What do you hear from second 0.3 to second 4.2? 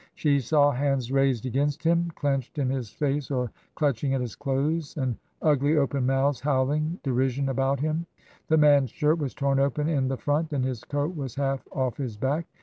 saw hands raised against him, clenched in his face or clutch ing